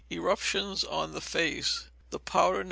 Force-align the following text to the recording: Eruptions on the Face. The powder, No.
Eruptions 0.11 0.83
on 0.83 1.11
the 1.11 1.21
Face. 1.21 1.85
The 2.09 2.17
powder, 2.17 2.55
No. 2.57 2.59